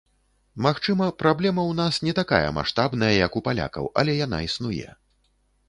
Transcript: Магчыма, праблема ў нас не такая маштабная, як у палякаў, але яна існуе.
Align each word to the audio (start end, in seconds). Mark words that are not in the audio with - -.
Магчыма, 0.65 1.09
праблема 1.21 1.61
ў 1.65 1.73
нас 1.81 1.99
не 2.07 2.13
такая 2.21 2.49
маштабная, 2.57 3.13
як 3.25 3.31
у 3.43 3.45
палякаў, 3.51 3.93
але 4.01 4.19
яна 4.25 4.43
існуе. 4.51 4.89